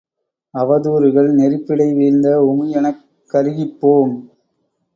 [0.53, 3.03] அவதூறுகள் நெருப்பிடை வீழ்ந்த உமியெனக்
[3.31, 4.13] கருகிப்போம்.